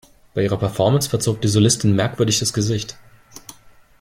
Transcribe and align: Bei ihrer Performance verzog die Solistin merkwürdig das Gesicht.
Bei 0.33 0.41
ihrer 0.41 0.57
Performance 0.57 1.11
verzog 1.11 1.41
die 1.41 1.47
Solistin 1.47 1.95
merkwürdig 1.95 2.39
das 2.39 2.53
Gesicht. 2.53 2.97